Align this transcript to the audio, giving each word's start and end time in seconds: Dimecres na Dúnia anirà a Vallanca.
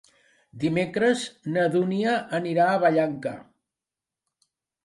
Dimecres 0.63 1.25
na 1.57 1.67
Dúnia 1.77 2.15
anirà 2.39 2.65
a 2.71 2.81
Vallanca. 2.87 3.35